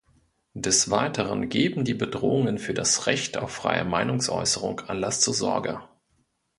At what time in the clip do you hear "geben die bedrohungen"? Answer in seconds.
1.47-2.57